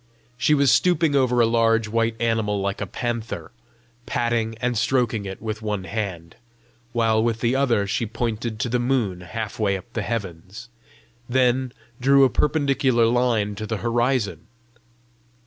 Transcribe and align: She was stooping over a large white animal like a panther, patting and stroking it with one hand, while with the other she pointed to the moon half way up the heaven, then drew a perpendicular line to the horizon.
She 0.35 0.55
was 0.55 0.71
stooping 0.71 1.15
over 1.15 1.39
a 1.41 1.45
large 1.45 1.87
white 1.87 2.19
animal 2.19 2.59
like 2.59 2.81
a 2.81 2.87
panther, 2.87 3.51
patting 4.07 4.57
and 4.59 4.75
stroking 4.75 5.25
it 5.25 5.39
with 5.43 5.61
one 5.61 5.83
hand, 5.83 6.37
while 6.91 7.23
with 7.23 7.39
the 7.41 7.55
other 7.55 7.85
she 7.85 8.07
pointed 8.07 8.59
to 8.61 8.69
the 8.69 8.79
moon 8.79 9.21
half 9.21 9.59
way 9.59 9.77
up 9.77 9.93
the 9.93 10.01
heaven, 10.01 10.41
then 11.29 11.71
drew 11.99 12.23
a 12.23 12.31
perpendicular 12.31 13.05
line 13.05 13.53
to 13.53 13.67
the 13.67 13.77
horizon. 13.77 14.47